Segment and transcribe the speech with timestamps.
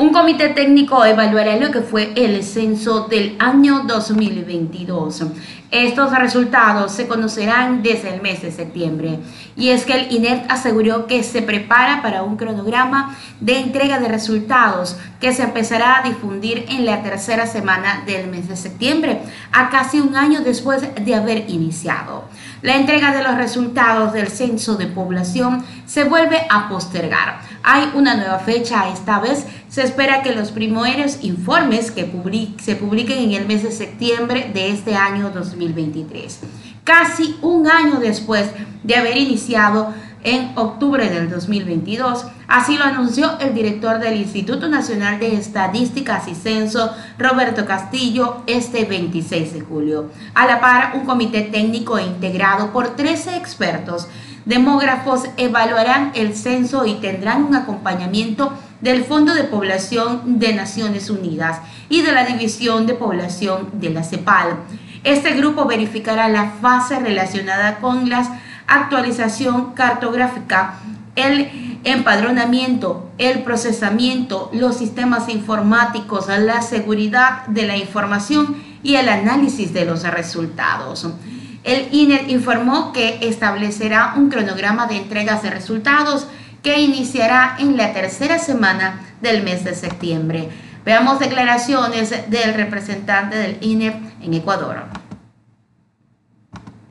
[0.00, 5.24] Un comité técnico evaluará lo que fue el censo del año 2022.
[5.72, 9.18] Estos resultados se conocerán desde el mes de septiembre.
[9.56, 14.06] Y es que el INEP aseguró que se prepara para un cronograma de entrega de
[14.06, 19.20] resultados que se empezará a difundir en la tercera semana del mes de septiembre,
[19.50, 22.24] a casi un año después de haber iniciado.
[22.62, 27.40] La entrega de los resultados del censo de población se vuelve a postergar.
[27.62, 32.04] Hay una nueva fecha, esta vez se espera que los primeros informes se
[32.76, 36.40] publiquen en el mes de septiembre de este año 2023,
[36.84, 38.50] casi un año después
[38.82, 39.92] de haber iniciado
[40.24, 42.26] en octubre del 2022.
[42.48, 48.84] Así lo anunció el director del Instituto Nacional de Estadísticas y Censo, Roberto Castillo, este
[48.84, 50.10] 26 de julio.
[50.34, 54.08] A la par, un comité técnico integrado por 13 expertos
[54.48, 61.60] demógrafos evaluarán el censo y tendrán un acompañamiento del Fondo de Población de Naciones Unidas
[61.90, 64.56] y de la División de Población de la CEPAL.
[65.04, 70.76] Este grupo verificará la fase relacionada con la actualización cartográfica,
[71.14, 79.74] el empadronamiento, el procesamiento, los sistemas informáticos, la seguridad de la información y el análisis
[79.74, 81.06] de los resultados.
[81.68, 86.26] El INE informó que establecerá un cronograma de entregas de resultados
[86.62, 90.48] que iniciará en la tercera semana del mes de septiembre.
[90.86, 94.76] Veamos declaraciones del representante del INE en Ecuador.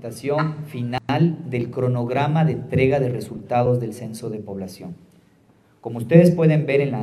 [0.00, 4.96] Presentación final del cronograma de entrega de resultados del censo de población.
[5.82, 6.96] Como ustedes pueden ver en,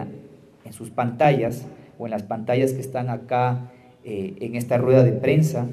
[0.72, 1.68] sus pantallas
[2.00, 3.70] o en las pantallas que están acá
[4.04, 5.68] eh, en esta rueda de prensa,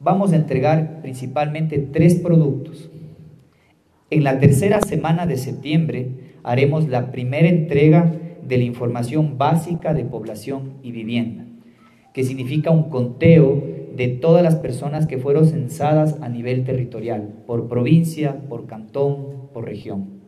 [0.00, 2.90] vamos a entregar principalmente tres productos.
[4.08, 6.08] En la tercera semana de septiembre
[6.42, 11.44] haremos la primera entrega de la información básica de población y vivienda,
[12.12, 13.62] que significa un conteo
[13.94, 19.66] de todas las personas que fueron censadas a nivel territorial, por provincia, por cantón, por
[19.66, 20.20] región.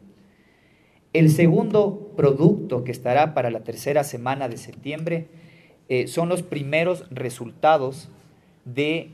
[1.14, 5.26] El segundo producto que estará para la tercera semana de septiembre
[5.88, 8.10] eh, son los primeros resultados
[8.64, 9.10] de...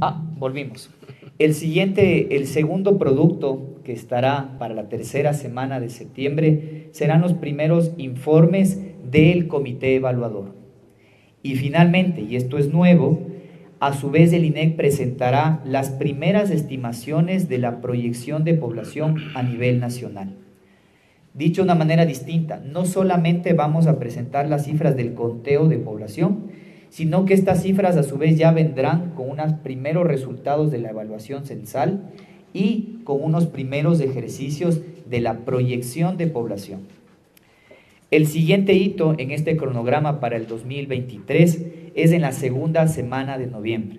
[0.00, 0.90] Ah, volvimos.
[1.38, 7.34] El siguiente, el segundo producto que estará para la tercera semana de septiembre serán los
[7.34, 10.54] primeros informes del comité evaluador.
[11.42, 13.20] Y finalmente, y esto es nuevo,
[13.80, 19.42] a su vez el INEC presentará las primeras estimaciones de la proyección de población a
[19.42, 20.36] nivel nacional.
[21.34, 25.78] Dicho de una manera distinta, no solamente vamos a presentar las cifras del conteo de
[25.78, 26.46] población,
[26.94, 30.90] sino que estas cifras a su vez ya vendrán con unos primeros resultados de la
[30.90, 32.02] evaluación censal
[32.52, 36.82] y con unos primeros ejercicios de la proyección de población.
[38.12, 41.66] El siguiente hito en este cronograma para el 2023
[41.96, 43.98] es en la segunda semana de noviembre.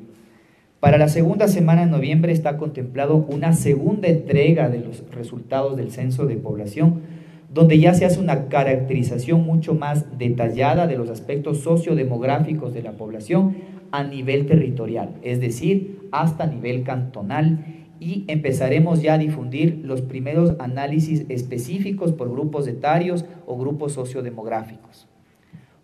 [0.80, 5.92] Para la segunda semana de noviembre está contemplado una segunda entrega de los resultados del
[5.92, 7.02] censo de población
[7.56, 12.92] donde ya se hace una caracterización mucho más detallada de los aspectos sociodemográficos de la
[12.98, 13.56] población
[13.92, 17.66] a nivel territorial, es decir, hasta nivel cantonal,
[17.98, 25.08] y empezaremos ya a difundir los primeros análisis específicos por grupos etarios o grupos sociodemográficos.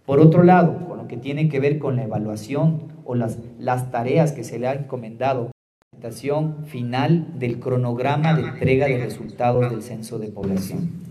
[0.06, 3.92] Por otro lado, con lo que tiene que ver con la evaluación o las, las
[3.92, 9.72] tareas que se le ha encomendado, la presentación final del cronograma de entrega de resultados
[9.72, 11.11] del censo de población.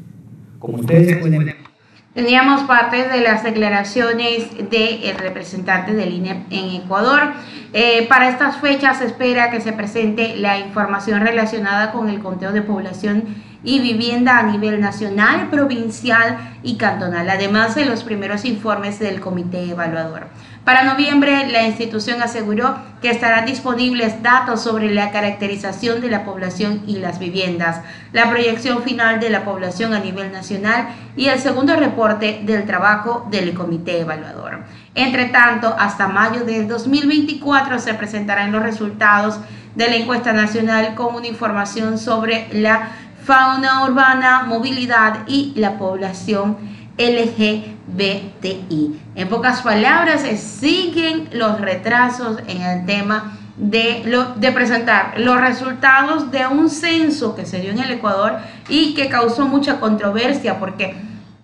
[2.14, 7.32] Teníamos parte de las declaraciones del representante del INE en Ecuador.
[7.72, 12.50] Eh, para estas fechas se espera que se presente la información relacionada con el conteo
[12.50, 13.24] de población
[13.62, 19.70] y vivienda a nivel nacional, provincial y cantonal, además de los primeros informes del comité
[19.70, 20.26] evaluador.
[20.64, 26.82] Para noviembre, la institución aseguró que estarán disponibles datos sobre la caracterización de la población
[26.86, 27.80] y las viviendas,
[28.12, 33.26] la proyección final de la población a nivel nacional y el segundo reporte del trabajo
[33.30, 34.64] del comité evaluador.
[34.94, 39.40] Entre tanto, hasta mayo del 2024 se presentarán los resultados
[39.74, 42.90] de la encuesta nacional con una información sobre la
[43.24, 46.56] fauna urbana, movilidad y la población
[47.00, 49.00] LGBTI.
[49.14, 56.70] En pocas palabras, siguen los retrasos en el tema de presentar los resultados de un
[56.70, 58.38] censo que se dio en el Ecuador
[58.68, 60.94] y que causó mucha controversia porque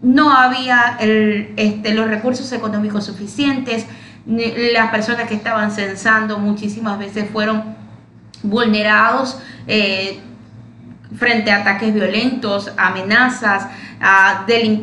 [0.00, 3.86] no había este, los recursos económicos suficientes,
[4.26, 7.76] las personas que estaban censando muchísimas veces fueron
[8.42, 9.38] vulnerados.
[9.66, 10.20] Eh,
[11.16, 13.68] frente a ataques violentos, amenazas,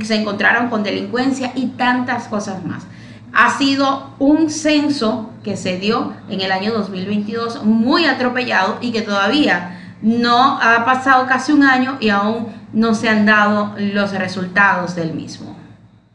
[0.03, 2.83] se encontraron con delincuencia y tantas cosas más.
[3.33, 9.01] Ha sido un censo que se dio en el año 2022 muy atropellado y que
[9.01, 14.95] todavía no ha pasado casi un año y aún no se han dado los resultados
[14.95, 15.52] del mismo.